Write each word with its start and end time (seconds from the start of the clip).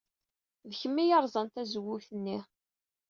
D 0.69 0.71
kemm 0.79 0.95
ay 1.01 1.07
yerẓan 1.09 1.47
tazewwut-nni. 1.53 2.37